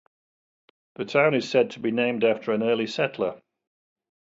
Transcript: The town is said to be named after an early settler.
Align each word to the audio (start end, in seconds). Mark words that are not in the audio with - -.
The 0.95 1.05
town 1.05 1.35
is 1.35 1.47
said 1.47 1.69
to 1.69 1.79
be 1.79 1.91
named 1.91 2.23
after 2.23 2.53
an 2.53 2.63
early 2.63 2.87
settler. 2.87 3.39